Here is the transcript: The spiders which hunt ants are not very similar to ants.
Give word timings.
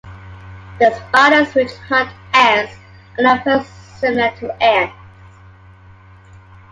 The 0.79 0.91
spiders 0.95 1.53
which 1.53 1.69
hunt 1.87 2.09
ants 2.33 2.73
are 3.19 3.23
not 3.23 3.43
very 3.43 3.63
similar 3.63 4.31
to 4.37 4.57
ants. 4.63 4.95